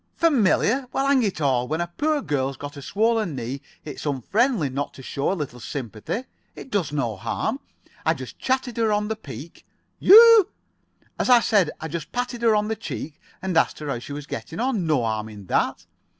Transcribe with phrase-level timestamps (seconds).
[0.15, 0.87] "Familiar?
[0.91, 4.95] Well, hang it all, when a poor girl's got a swollen knee it's unfriendly not
[4.95, 6.23] to show a little sympathy.
[6.55, 7.59] It does no harm.
[8.03, 9.63] I just chatted her on the peak——"
[9.99, 10.49] "You——?"
[11.19, 14.13] "As I said, I just patted her on the cheek, and asked her how she
[14.13, 14.87] was getting on.
[14.87, 15.85] No harm in that."